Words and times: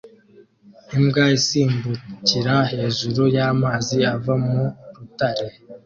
Imbwa 0.97 1.23
isimbukira 1.37 2.55
hejuru 2.71 3.21
y'amazi 3.35 3.95
ava 4.13 4.33
mu 4.45 4.59
rutare 4.95 5.47